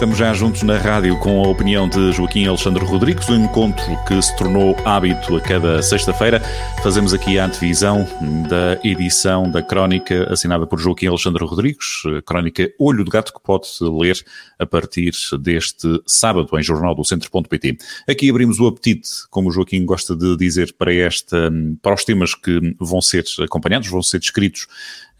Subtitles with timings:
[0.00, 4.22] Estamos já juntos na rádio com a opinião de Joaquim Alexandre Rodrigues, um encontro que
[4.22, 6.40] se tornou hábito a cada sexta-feira.
[6.82, 8.08] Fazemos aqui a antevisão
[8.48, 13.68] da edição da crónica assinada por Joaquim Alexandre Rodrigues, crónica Olho de Gato, que pode
[13.82, 14.16] ler
[14.58, 17.76] a partir deste sábado em jornaldocentro.pt.
[18.08, 22.74] Aqui abrimos o apetite, como Joaquim gosta de dizer, para, esta, para os temas que
[22.80, 24.62] vão ser acompanhados, vão ser descritos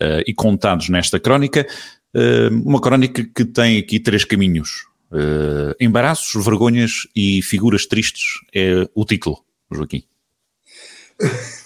[0.00, 1.66] uh, e contados nesta crónica.
[2.14, 4.86] Uh, uma crónica que tem aqui três caminhos.
[5.12, 9.38] Uh, embaraços, vergonhas e figuras tristes é o título,
[9.70, 10.04] Joaquim.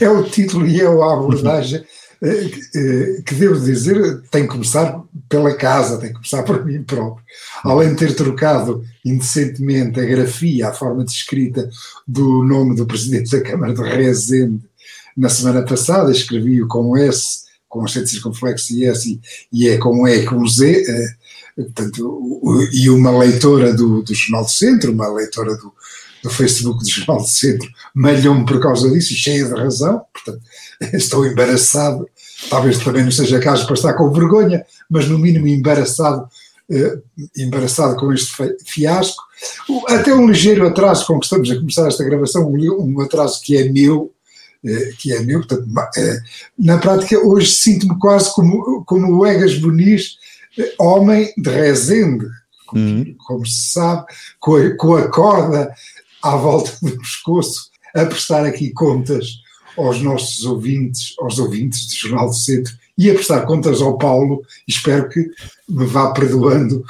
[0.00, 5.54] É o título e é a abordagem uh, que devo dizer tem que começar pela
[5.54, 7.22] casa, tem que começar por mim próprio.
[7.62, 11.68] Além de ter trocado indecentemente a grafia, a forma de escrita
[12.08, 14.64] do nome do Presidente da Câmara de Rezende
[15.16, 17.45] na semana passada, escrevi-o com S
[17.76, 19.20] com acento circunflexo e S
[19.52, 24.50] e é com E com Z, eh, portanto, e uma leitora do, do Jornal do
[24.50, 25.72] Centro, uma leitora do,
[26.22, 30.42] do Facebook do Jornal do Centro, malhou-me por causa disso, cheia de razão, portanto,
[30.96, 32.08] estou embaraçado,
[32.48, 36.26] talvez também não seja caso para estar com vergonha, mas no mínimo embaraçado,
[36.70, 36.98] eh,
[37.36, 38.32] embaraçado com este
[38.64, 39.22] fiasco.
[39.88, 43.68] Até um ligeiro atraso com que estamos a começar esta gravação, um atraso que é
[43.68, 44.14] meu,
[44.98, 45.40] que é meu.
[45.40, 46.18] Portanto, eh,
[46.58, 50.16] na prática, hoje sinto-me quase como, como o Egas Boniz,
[50.58, 52.26] eh, homem de Rezende,
[52.66, 53.16] como, uhum.
[53.26, 54.06] como se sabe,
[54.40, 55.72] com a, com a corda
[56.22, 59.26] à volta do pescoço, a prestar aqui contas
[59.76, 64.42] aos nossos ouvintes, aos ouvintes do Jornal do Centro e a prestar contas ao Paulo,
[64.66, 65.20] espero que
[65.68, 66.82] me vá perdoando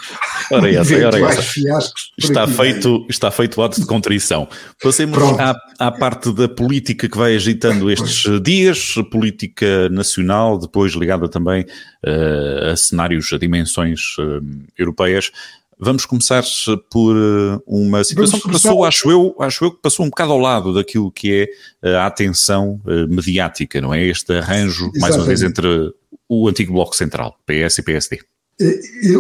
[0.53, 1.43] ora essa, ora essa.
[1.43, 2.13] fiascos.
[2.17, 4.49] Está feito, está feito o ato de contrição.
[4.81, 8.43] Passemos à, à, parte da política que vai agitando estes pois.
[8.43, 14.41] dias, política nacional, depois ligada também uh, a cenários, a dimensões uh,
[14.79, 15.33] europeias.
[15.79, 16.43] Vamos começar
[16.91, 20.39] por eh, uma situação que passou, acho eu, acho eu que passou um bocado ao
[20.39, 21.49] lado daquilo que é
[21.87, 24.03] eh, a atenção eh, mediática, não é?
[24.03, 25.01] Este arranjo, Exatamente.
[25.01, 25.93] mais uma vez, entre
[26.27, 28.21] o antigo Bloco Central, PS e PSD.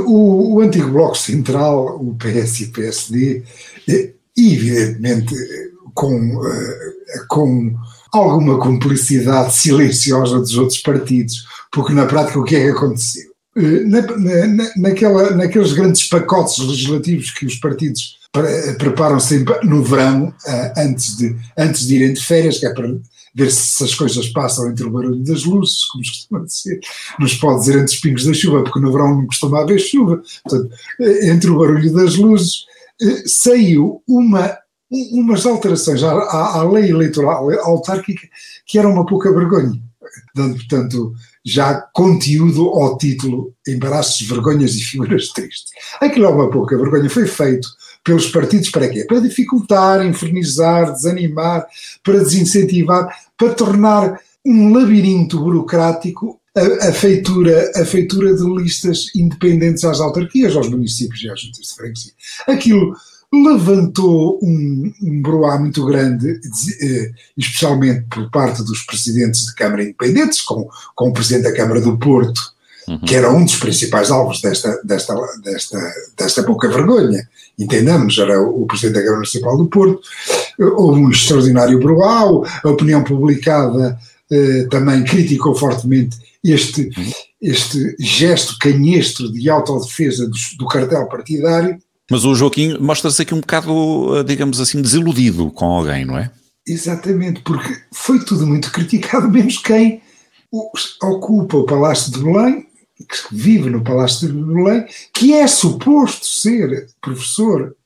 [0.06, 3.42] O, o antigo Bloco Central, o PS e PSD,
[4.34, 5.34] evidentemente
[5.92, 6.40] com,
[7.28, 7.74] com
[8.12, 13.35] alguma cumplicidade silenciosa dos outros partidos, porque na prática o que é que aconteceu?
[13.56, 18.18] Eh, na, na, naquela, naqueles grandes pacotes legislativos que os partidos
[18.78, 22.94] preparam sempre no verão, eh, antes de, antes de irem de férias, que é para
[23.34, 26.80] ver se as coisas passam entre o barulho das luzes, como costuma dizer,
[27.18, 29.78] não se pode dizer entre os pingos da chuva, porque no verão não costuma haver
[29.78, 32.66] chuva, portanto, eh, entre o barulho das luzes,
[33.26, 34.56] saiu uma,
[35.12, 38.26] umas alterações à, à, à lei eleitoral autárquica
[38.66, 39.78] que era uma pouca vergonha,
[40.34, 41.14] dando, portanto,
[41.46, 45.70] já conteúdo ao título Embaraços, Vergonhas e Figuras Tristes.
[46.00, 47.68] Aquilo é uma pouca vergonha, foi feito
[48.02, 49.04] pelos partidos para quê?
[49.04, 51.64] Para dificultar, infernizar, desanimar,
[52.02, 53.08] para desincentivar,
[53.38, 60.56] para tornar um labirinto burocrático a, a, feitura, a feitura de listas independentes às autarquias,
[60.56, 62.12] aos municípios e às juntas de freguesia.
[62.48, 62.96] Aquilo
[63.44, 66.40] levantou um, um broá muito grande,
[66.80, 71.80] eh, especialmente por parte dos presidentes de Câmara independentes, com, com o presidente da Câmara
[71.80, 72.40] do Porto,
[72.88, 73.00] uhum.
[73.00, 78.66] que era um dos principais alvos desta, desta, desta, desta pouca vergonha, entendamos, era o,
[78.66, 80.00] presidente da Câmara Municipal do Porto,
[80.58, 82.22] houve um extraordinário broá,
[82.64, 83.98] a opinião publicada
[84.30, 87.12] eh, também criticou fortemente este, uhum.
[87.40, 91.78] este gesto canhestro de autodefesa do, do cartel partidário,
[92.10, 96.30] mas o Joaquim mostra-se aqui um bocado, eh, digamos assim, desiludido com alguém, não é?
[96.66, 100.02] Exatamente, porque foi tudo muito criticado, menos quem
[101.02, 106.88] ocupa o Palácio de Belém, que vive no Palácio de Belém, que é suposto ser
[107.00, 107.76] professor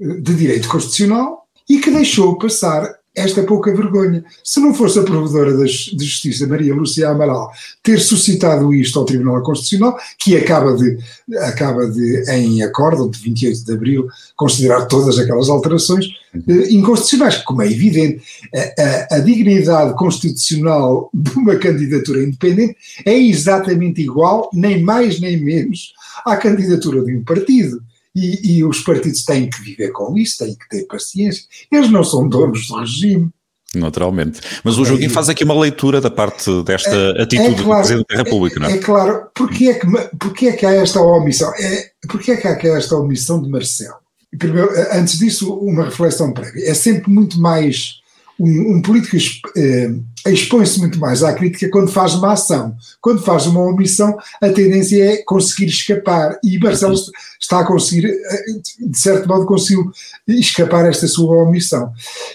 [0.00, 4.22] eh, de Direito Constitucional e que deixou passar esta pouca vergonha.
[4.44, 7.50] Se não fosse a provedora de Justiça, Maria Lúcia Amaral,
[7.82, 10.98] ter suscitado isto ao Tribunal Constitucional, que acaba de,
[11.38, 17.62] acaba de em acordo de 28 de abril, considerar todas aquelas alterações eh, inconstitucionais, como
[17.62, 18.22] é evidente,
[18.54, 25.42] a, a, a, dignidade constitucional de uma candidatura independente é exatamente igual, nem mais nem
[25.42, 27.82] menos, à candidatura de um partido.
[28.16, 31.44] E, e, os partidos têm que viver com isso, têm que ter paciência.
[31.70, 33.28] Eles não são donos do regime.
[33.74, 34.40] Naturalmente.
[34.64, 37.86] Mas o Joaquim faz aqui uma leitura da parte desta é, atitude é claro, do
[37.86, 38.72] Presidente da República, não é?
[38.72, 39.26] É claro.
[39.34, 39.86] Porquê é que,
[40.18, 41.52] porquê é que há esta omissão?
[41.58, 44.06] É, porquê é que há esta omissão de Marcelo?
[44.38, 46.68] primeiro, antes disso, uma reflexão prévia.
[46.68, 48.00] É sempre muito mais
[48.38, 49.90] um, um político eh,
[50.26, 52.76] expõe-se muito mais à crítica quando faz uma ação.
[53.00, 56.38] Quando faz uma omissão, a tendência é conseguir escapar.
[56.42, 56.94] E Marcelo
[57.40, 58.44] está a conseguir, eh,
[58.80, 59.90] de certo modo, conseguiu
[60.28, 61.92] escapar esta sua omissão.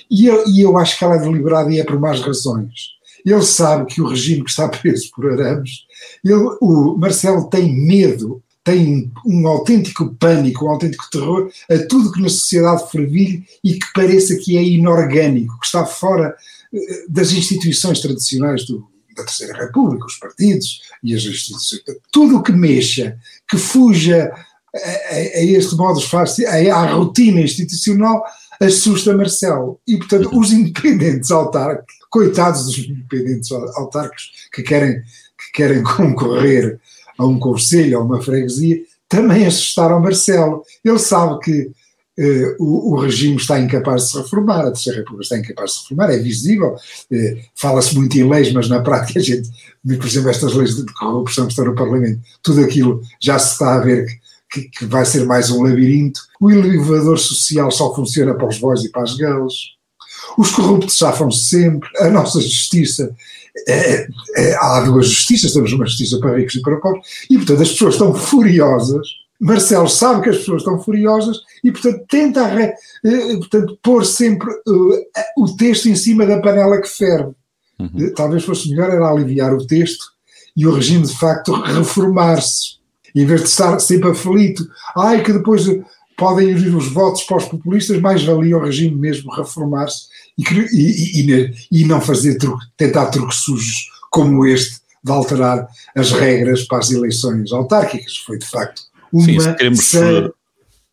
[0.09, 2.91] E eu, e eu acho que ela é deliberada e é por más razões.
[3.23, 5.85] Ele sabe que o regime que está preso por arames,
[6.23, 12.21] ele, o Marcelo tem medo tem um autêntico pânico, um autêntico terror a tudo que
[12.21, 16.35] na sociedade fervilhe e que pareça que é inorgânico, que está fora
[16.73, 21.81] eh, das instituições tradicionais do, da Terceira República, os partidos e as instituições.
[22.11, 23.17] Tudo o que mexa,
[23.49, 24.31] que fuja
[24.75, 28.23] a, a, este modo fácil, à rotina institucional,
[28.59, 29.79] assusta Marcelo.
[29.87, 36.79] E, portanto, os independentes autárquicos, coitados dos independentes autárquicos que querem, que querem concorrer
[37.21, 40.63] a um conselho, a uma freguesia, também assustaram Marcelo.
[40.83, 41.71] Ele sabe que
[42.17, 45.75] eh, o, o, regime está incapaz de se reformar, a Terceira República está incapaz de
[45.75, 46.75] se reformar, é visível,
[47.11, 49.49] eh, fala-se muito em leis, mas na prática a gente,
[49.85, 53.75] por exemplo, estas leis de corrupção que estão no Parlamento, tudo aquilo já se está
[53.75, 54.07] a ver
[54.51, 56.19] que, que, vai ser mais um labirinto.
[56.39, 59.55] O elevador social só funciona para os bois e para as girls.
[60.37, 63.15] Os corruptos safam-se sempre, a nossa justiça
[63.67, 67.61] é, é, há duas justiças, temos uma justiça para ricos e para pobres, e portanto
[67.61, 69.07] as pessoas estão furiosas.
[69.39, 75.05] Marcelo sabe que as pessoas estão furiosas e, portanto, tenta eh, portanto, pôr sempre uh,
[75.35, 77.31] o texto em cima da panela que ferve.
[77.79, 77.89] Uhum.
[77.99, 80.05] Eh, talvez fosse melhor era aliviar o texto
[80.55, 82.79] e o regime, de facto, reformar-se.
[83.15, 84.63] Em vez de estar sempre aflito,
[84.95, 85.65] ai que depois
[86.15, 91.53] podem ir os votos para os populistas, mais valia o regime mesmo reformar-se e, e,
[91.71, 96.91] e, não fazer truque, tentar truques sujos como este de alterar as regras para as
[96.91, 98.17] eleições autárquicas.
[98.17, 98.81] Foi de facto
[99.11, 99.91] uma Sim, queremos...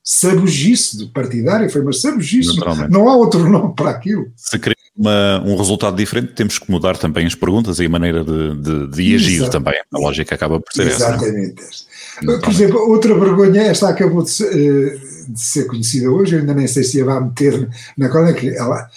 [0.02, 2.58] sabugice partidária, foi uma sabugice,
[2.90, 4.32] não há outro nome para aquilo.
[4.36, 8.24] Se queremos uma, um resultado diferente, temos que mudar também as perguntas e a maneira
[8.24, 9.74] de, de, de agir também.
[9.92, 10.90] A lógica acaba por ser é?
[10.90, 11.62] Exatamente.
[11.62, 11.62] essa.
[11.62, 11.87] Exatamente.
[12.24, 14.98] Por exemplo, outra vergonha, esta acabou de ser, eh,
[15.28, 18.48] de ser conhecida hoje, eu ainda nem sei se a vai meter na cola, que
[18.48, 18.88] ela,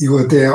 [0.00, 0.48] eu até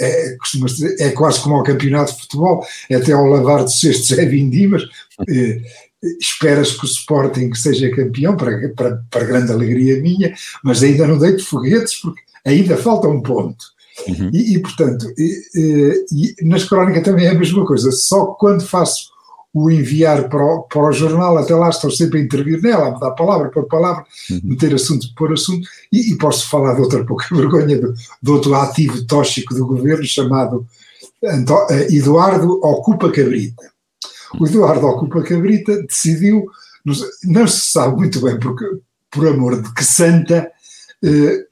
[0.00, 4.10] é, dizer, é quase como ao campeonato de futebol, é até ao lavar de cestos
[4.18, 4.82] é vindimas,
[5.28, 5.60] eh,
[6.20, 10.34] esperas que o Sporting seja campeão, para, para, para grande alegria minha,
[10.64, 13.64] mas ainda não deito foguetes, porque ainda falta um ponto.
[14.08, 14.30] Uhum.
[14.32, 19.10] E, e, portanto, e, e, nas crónicas também é a mesma coisa, só quando faço
[19.52, 22.90] o enviar para o, para o jornal, até lá estou sempre a intervir nela, a
[22.92, 24.40] mudar palavra por palavra, uhum.
[24.44, 27.92] meter assunto por assunto, e, e, posso falar de outra pouca vergonha, de,
[28.22, 30.66] de outro ativo tóxico do governo chamado
[31.22, 33.70] Anto, eh, Eduardo Ocupa Cabrita.
[34.38, 36.46] O Eduardo Ocupa Cabrita decidiu,
[37.24, 38.64] não se sabe muito bem porque,
[39.10, 40.50] por amor de que santa,
[41.04, 41.44] eh,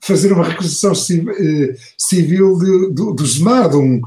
[0.00, 4.00] fazer uma requisição eh, civil de, do, do Zemar, de um,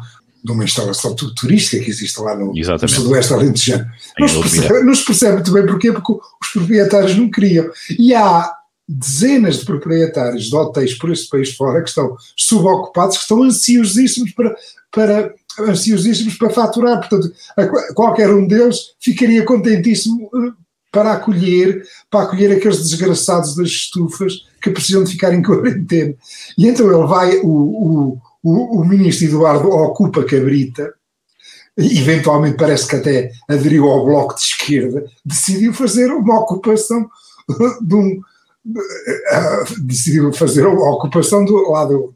[0.44, 3.86] de uma instalação turística que existe lá no, no sudoeste alentejano.
[4.18, 7.70] Não se, percebe, não se percebe muito bem porquê, porque os proprietários não queriam.
[7.98, 8.52] E há
[8.88, 14.32] dezenas de proprietários de hotéis por este país fora que estão subocupados, que estão ansiosíssimos
[14.32, 14.56] para,
[14.92, 17.00] para, ansiosíssimos para faturar.
[17.00, 20.52] Portanto, a, qualquer um deles ficaria contentíssimo eh,
[20.92, 26.16] para acolher, para acolher aqueles desgraçados das estufas que precisam de ficar em quarentena.
[26.58, 30.94] E então ele vai, o, o o, o ministro Eduardo ocupa Cabrita,
[31.78, 37.10] eventualmente parece que até aderiu ao bloco de esquerda, decidiu fazer uma ocupação
[37.82, 38.22] de um.
[39.82, 42.14] decidiu fazer a ocupação do lado,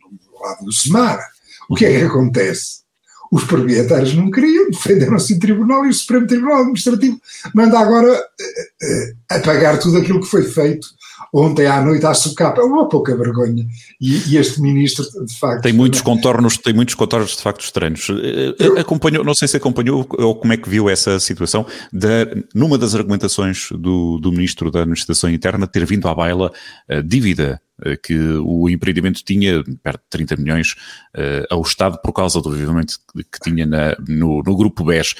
[0.00, 1.20] do lado do Semar.
[1.68, 2.84] O que é que acontece?
[3.32, 7.20] Os proprietários não queriam, defenderam-se em tribunal e o Supremo Tribunal Administrativo
[7.54, 10.86] manda agora uh, apagar tudo aquilo que foi feito
[11.34, 13.66] ontem à noite à socapa, uma pouca vergonha.
[14.00, 15.62] E, e, este ministro, de facto.
[15.62, 18.08] Tem muitos contornos, tem muitos contornos de facto estranhos.
[18.08, 22.44] Eh, eh, acompanhou, não sei se acompanhou ou como é que viu essa situação, de,
[22.54, 26.52] numa das argumentações do, do ministro da Administração Interna ter vindo à baila
[26.88, 30.76] a dívida eh, que o empreendimento tinha, perto de 30 milhões,
[31.16, 35.16] uh, ao Estado por causa do envolvimento que, que tinha na, no, no grupo BES.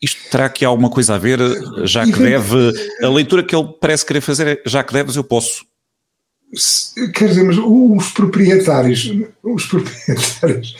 [0.00, 1.38] Isto terá aqui alguma coisa a ver,
[1.84, 5.24] já que deve, a leitura que ele parece querer fazer é, já que deves, eu
[5.24, 5.64] posso.
[7.14, 9.12] Quer dizer, mas os proprietários,
[9.42, 10.76] os proprietários,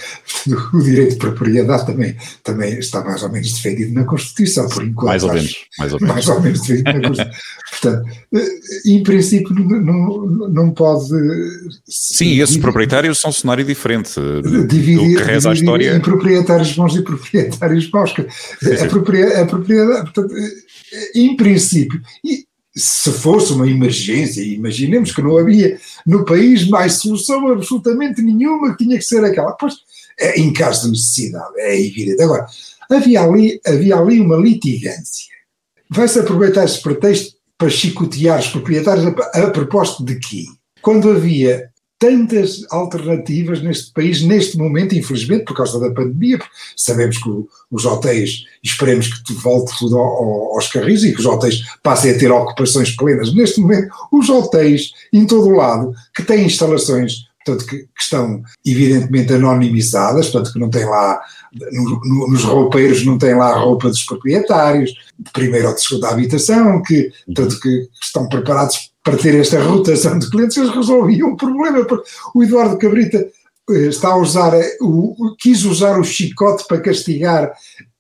[0.73, 5.09] o direito de propriedade também, também está mais ou menos defendido na Constituição, por enquanto.
[5.09, 5.55] Mais ou menos.
[5.79, 7.43] Mais ou menos, mais ou menos defendido na Constituição.
[7.71, 8.11] Portanto,
[8.87, 11.11] em princípio não, não pode...
[11.87, 14.15] Sim, esses proprietários são um cenário diferente
[14.67, 15.95] dividir, do que reza a história.
[15.95, 18.15] em proprietários bons e proprietários maus.
[18.83, 20.35] A, propriedade, a propriedade, portanto,
[21.15, 22.01] em princípio...
[22.25, 22.48] E,
[22.79, 28.85] se fosse uma emergência, imaginemos que não havia no país mais solução absolutamente nenhuma que
[28.85, 29.53] tinha que ser aquela.
[29.53, 29.75] Pois,
[30.19, 32.23] é, em caso de necessidade, é evidente.
[32.23, 32.47] Agora,
[32.91, 35.27] havia ali, havia ali uma litigância.
[35.91, 40.45] Vai-se aproveitar esse pretexto para chicotear os proprietários a, a propósito de quê?
[40.81, 46.39] Quando havia tantas alternativas neste país, neste momento, infelizmente, por causa da pandemia,
[46.77, 47.29] sabemos que
[47.71, 52.31] os hotéis, esperemos que volte tudo aos carris e que os hotéis passem a ter
[52.31, 53.35] ocupações plenas.
[53.35, 58.43] Neste momento, os hotéis, em todo o lado, que têm instalações portanto, que, que, estão
[58.65, 61.21] evidentemente anonimizadas, portanto, que não tem lá,
[61.73, 65.83] no, no, nos roupeiros não tem lá a roupa dos proprietários, de primeira ou de
[65.83, 71.31] segunda habitação, que, portanto, que estão preparados para ter esta rotação de clientes, eles resolviam
[71.31, 71.87] o problema.
[72.35, 73.27] O Eduardo Cabrita
[73.71, 77.53] eh, está a usar, eh, o, quis usar o chicote para castigar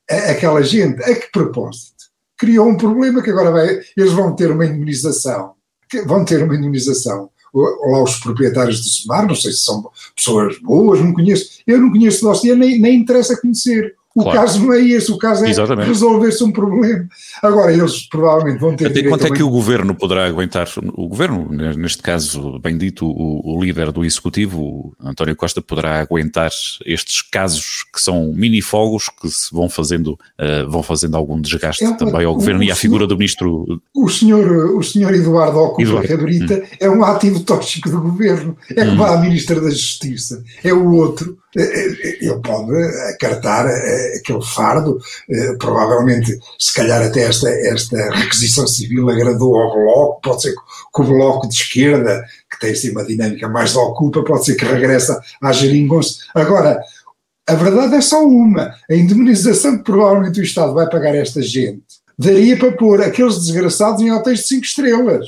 [0.08, 1.02] aquela gente.
[1.02, 1.94] A que propósito?
[2.36, 5.54] Criou um problema que agora vai, eles vão ter uma indemnização,
[6.04, 11.00] vão ter uma indemnização lá os proprietários do Semar, não sei se são pessoas boas,
[11.00, 13.97] não conheço, eu não conheço dossiê, nem, nem interessa conhecer.
[14.14, 14.40] O claro.
[14.40, 17.06] caso não é esse, o caso é resolver-se um problema.
[17.42, 18.86] Agora, eles provavelmente vão ter.
[18.86, 20.66] Até quanto é que o governo poderá aguentar?
[20.94, 26.50] O governo, neste caso, bem dito, o, o líder do executivo, António Costa, poderá aguentar
[26.84, 31.92] estes casos que são mini-fogos que se vão fazendo, uh, vão fazendo algum desgaste é,
[31.92, 33.80] também ao governo e à figura do ministro.
[33.94, 36.08] O senhor, o senhor Eduardo Eduardo.
[36.08, 36.62] Cabrita hum.
[36.80, 39.06] é um ativo tóxico do governo, é como hum.
[39.06, 42.76] a ministra da Justiça, é o outro ele pode
[43.14, 44.98] acartar eh, aquele fardo,
[45.58, 51.04] provavelmente, se calhar até esta, esta requisição civil agradou ao Bloco, pode ser que o
[51.04, 55.20] Bloco de esquerda, que tem assim uma dinâmica mais de ocupa, pode ser que regressa
[55.42, 56.18] à geringonça.
[56.34, 56.80] Agora,
[57.48, 61.40] a verdade é só uma, a indemnização que provavelmente o Estado vai pagar a esta
[61.40, 61.82] gente,
[62.18, 65.26] daria para pôr aqueles desgraçados em hotéis de 5 estrelas.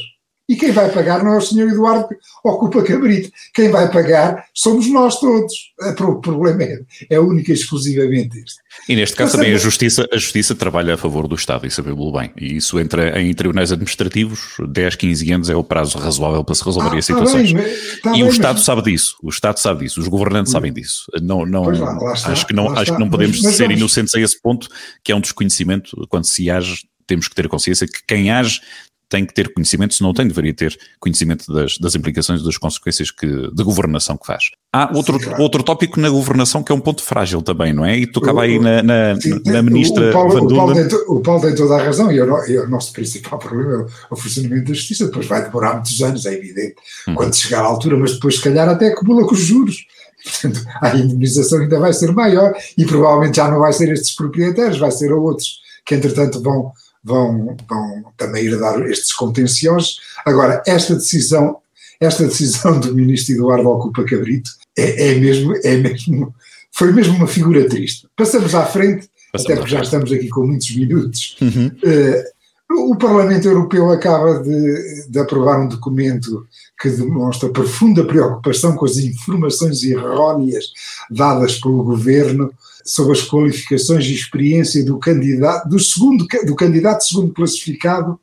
[0.50, 3.30] E quem vai pagar não é o senhor Eduardo que ocupa Cabrito.
[3.54, 5.54] Quem vai pagar somos nós todos.
[6.00, 8.57] O problema é, é única e exclusivamente este.
[8.88, 12.12] E neste caso também a justiça, a justiça trabalha a favor do Estado, e sabemos
[12.12, 12.33] bem.
[12.37, 16.64] E isso entra em tribunais administrativos, 10, 15 anos é o prazo razoável para se
[16.64, 17.52] resolver ah, as situações.
[17.52, 18.64] Tá bem, tá e bem, o Estado mas...
[18.64, 21.04] sabe disso, o Estado sabe disso, os governantes sabem disso.
[21.23, 23.64] Não, não, lá, lá está, acho que não, acho que não podemos mas, mas ser
[23.69, 23.78] vamos...
[23.78, 24.69] inocentes a esse ponto,
[25.04, 28.61] que é um desconhecimento, quando se age temos que ter consciência que quem age
[29.11, 33.11] tem que ter conhecimento, se não tem, deveria ter conhecimento das, das implicações, das consequências
[33.11, 34.45] que, de governação que faz.
[34.73, 35.43] Há outro, sim, claro.
[35.43, 37.99] outro tópico na governação que é um ponto frágil também, não é?
[37.99, 41.21] E tocava aí na, na, sim, na ministra o Paulo, Van o Paulo, tem, o
[41.21, 44.69] Paulo tem toda a razão e, o, e o nosso principal problema é o funcionamento
[44.69, 46.76] da justiça, depois vai demorar muitos anos, é evidente,
[47.09, 47.14] hum.
[47.17, 49.85] quando chegar à altura, mas depois se calhar até acumula com os juros.
[50.23, 54.79] Portanto, a indemnização ainda vai ser maior e provavelmente já não vai ser estes proprietários,
[54.79, 60.00] vai ser outros que entretanto vão vão, vão também herdar estes contenciosos.
[60.25, 61.59] Agora, esta decisão,
[62.00, 66.35] esta decisão do ministro Eduardo Ocupa Cabrito é, é, mesmo, é mesmo,
[66.73, 68.09] foi mesmo uma figura triste.
[68.16, 71.37] Passamos à frente, Passamos até porque já estamos aqui com muitos minutos.
[71.40, 71.66] Uhum.
[71.66, 72.40] Uh,
[72.73, 76.47] o Parlamento Europeu acaba de, de, aprovar um documento
[76.80, 80.66] que demonstra profunda preocupação com as informações erróneas
[81.11, 82.52] dadas pelo governo
[82.85, 88.19] sobre as qualificações e experiência do candidato, do segundo, do candidato segundo classificado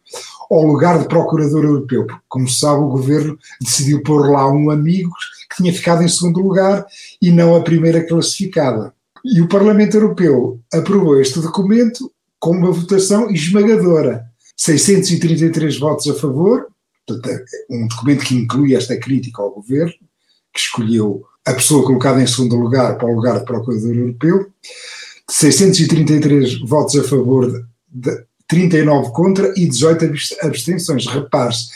[0.50, 4.70] ao lugar de procurador europeu, porque, como se sabe, o governo decidiu pôr lá um
[4.70, 5.12] amigo
[5.50, 6.86] que tinha ficado em segundo lugar
[7.22, 8.94] e não a primeira classificada.
[9.26, 14.26] E o Parlamento Europeu aprovou este documento com uma votação esmagadora.
[14.56, 16.68] 633 votos a favor,
[17.10, 19.94] é um documento que inclui esta crítica ao governo,
[20.54, 24.48] que escolheu a pessoa colocada em segundo lugar para o lugar de Procurador Europeu,
[25.30, 30.12] 633 votos a favor, de, 39 contra e 18
[30.42, 31.06] abstenções.
[31.08, 31.70] Repare-se,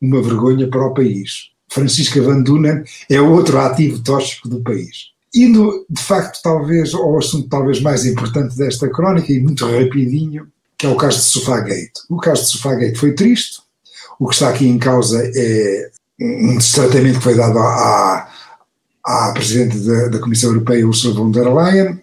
[0.00, 1.50] uma vergonha para o país.
[1.70, 5.08] Francisca Van Dunen é outro ativo tóxico do país.
[5.34, 10.86] Indo, de facto, talvez ao assunto talvez mais importante desta crónica, e muito rapidinho, que
[10.86, 11.92] é o caso de Sofagate.
[12.08, 13.60] O caso de Sofagate foi triste,
[14.18, 18.27] o que está aqui em causa é um destratamento que foi dado à,
[19.08, 21.98] à Presidente da, da, Comissão Europeia, Ursula von der Leyen.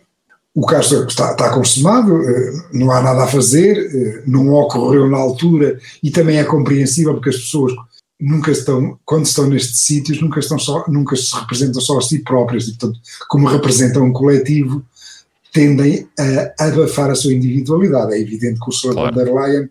[0.56, 5.18] O caso está, está consumado, eh, não há nada a fazer, eh, não ocorreu na
[5.18, 7.74] altura e também é compreensível porque as pessoas
[8.20, 12.20] nunca estão, quando estão nestes sítios, nunca, estão só, nunca se representam só a si
[12.20, 14.82] próprias, e, portanto, como representam um coletivo,
[15.54, 18.14] tendem a abafar a sua individualidade.
[18.14, 18.94] É evidente que o Sr.
[18.94, 19.14] Claro.
[19.14, 19.70] von der Leyen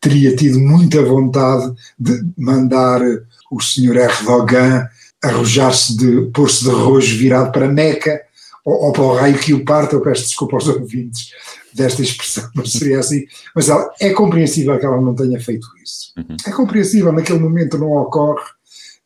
[0.00, 3.02] teria tido muita vontade de mandar
[3.50, 3.96] o Sr.
[3.96, 4.88] Erdogan
[5.22, 8.20] arrojar-se de pôr-se de rojo virado para Meca
[8.64, 11.30] ou, ou, para o raio que o parta, eu peço desculpa aos ouvintes,
[11.72, 13.24] desta expressão, mas seria assim.
[13.54, 16.12] Mas ela, é compreensível que ela não tenha feito isso.
[16.16, 16.36] Uhum.
[16.46, 18.42] É compreensível, naquele momento não ocorre,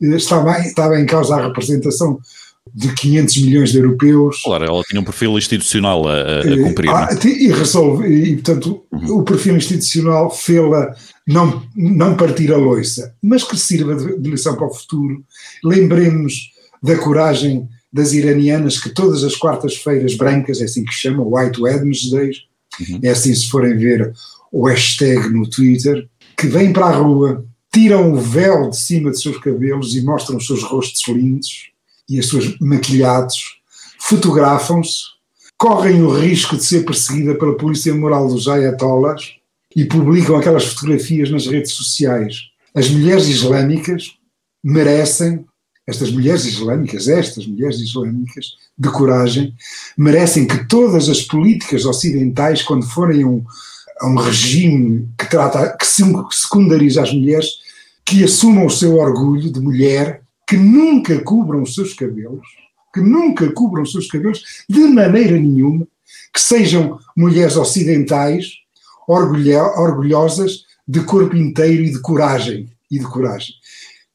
[0.01, 2.21] estava, estava em causa a representação
[2.77, 4.43] de 500 milhões de europeus.
[4.45, 6.91] Claro, ela tinha um perfil institucional a, a eh, cumprir.
[6.91, 9.17] Ah, e resolve, e portanto uhum.
[9.17, 10.95] o perfil institucional fê-la
[11.27, 15.25] não, não partir a loiça, mas que sirva de, de lição para o futuro.
[15.65, 16.51] Lembremos
[16.83, 22.43] da coragem das iranianas que todas as quartas-feiras brancas, é assim que chamam, White Wednesdays,
[22.79, 23.01] uhum.
[23.03, 24.13] é assim se forem ver
[24.53, 26.07] o hashtag no Twitter,
[26.37, 27.43] que vêm para a rua,
[27.73, 31.75] tiram o véu de cima de seus cabelos e mostram os seus rostos lindos
[32.09, 33.57] e as suas maquilhados,
[33.99, 35.17] fotografam-se,
[35.59, 39.37] correm o risco de ser perseguida pela polícia moral dos ayatollahs
[39.75, 42.37] e publicam aquelas fotografias nas redes sociais.
[42.75, 44.13] As mulheres islâmicas
[44.63, 45.45] merecem,
[45.87, 49.55] estas mulheres islâmicas, estas mulheres islâmicas de coragem,
[49.97, 53.45] merecem que todas as políticas ocidentais, quando forem um,
[54.01, 57.47] a um regime que trata, que secundariza as mulheres,
[58.05, 62.47] que assumam o seu orgulho de mulher que nunca cubram os seus cabelos,
[62.95, 65.87] que nunca cubram os seus cabelos de maneira nenhuma,
[66.33, 68.53] que sejam mulheres ocidentais,
[69.09, 73.55] orgulhosas de corpo inteiro e de coragem, e de coragem.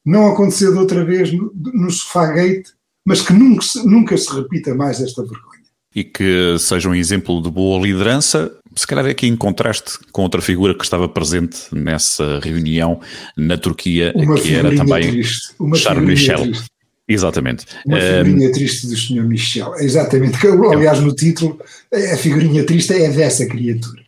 [0.05, 2.71] Não aconteceu de outra vez no, no Sofagate,
[3.05, 5.50] mas que nunca, nunca se repita mais esta vergonha.
[5.93, 10.21] E que seja um exemplo de boa liderança, se calhar é aqui em contraste com
[10.21, 13.01] outra figura que estava presente nessa reunião
[13.35, 16.43] na Turquia, uma que era também triste, Charles Michel.
[16.43, 16.71] Triste.
[17.07, 17.65] Exatamente.
[17.85, 19.27] Uma figurinha um, triste do Sr.
[19.27, 19.75] Michel.
[19.75, 20.37] Exatamente.
[20.73, 21.59] Aliás, no título,
[21.91, 24.00] a figurinha triste é dessa criatura.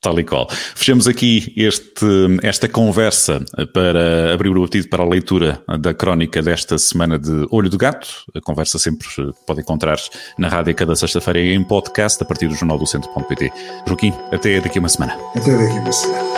[0.00, 0.48] Tal e qual.
[0.74, 2.06] Fechamos aqui este,
[2.42, 7.68] esta conversa para abrir o apetite para a leitura da crónica desta semana de Olho
[7.68, 8.08] do Gato.
[8.34, 9.06] A conversa sempre
[9.46, 9.98] pode encontrar
[10.38, 13.52] na rádio cada sexta-feira em podcast a partir do jornal do centro.pt.
[13.86, 15.18] Joaquim, até daqui a uma semana.
[15.36, 16.30] Até daqui a uma semana.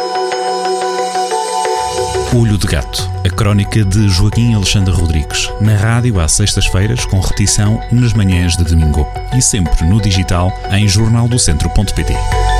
[2.35, 7.78] Olho de Gato, a crónica de Joaquim Alexandre Rodrigues, na rádio às sextas-feiras, com repetição
[7.92, 12.51] nas manhãs de domingo e sempre no digital em jornaldocentro.pt.